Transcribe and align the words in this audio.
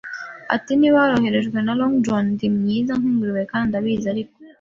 Ati: 0.55 0.71
"Niba 0.75 0.99
waroherejwe 1.01 1.57
na 1.61 1.73
Long 1.79 1.95
John," 2.05 2.25
Ndi 2.33 2.47
mwiza 2.55 2.93
nk'ingurube, 2.99 3.41
kandi 3.51 3.67
ndabizi. 3.69 4.07
Ariko 4.13 4.33